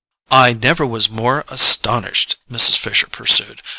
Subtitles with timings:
[0.31, 2.75] "I never was more astonished," Mrs.
[2.75, 3.61] Fisher pursued.